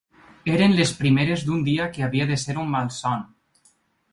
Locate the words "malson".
2.77-3.25